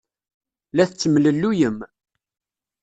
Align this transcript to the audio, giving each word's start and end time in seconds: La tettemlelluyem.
La 0.73 0.83
tettemlelluyem. 0.89 1.77